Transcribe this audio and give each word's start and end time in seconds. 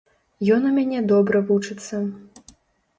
Ён 0.55 0.65
у 0.69 0.71
мяне 0.79 1.03
добра 1.13 1.45
вучыцца. 1.53 2.05